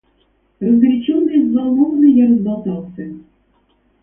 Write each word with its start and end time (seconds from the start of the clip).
Разгоряченный 0.59 1.35
и 1.41 1.43
взволнованный, 1.45 2.11
я 2.13 2.27
разболтался. 2.27 3.05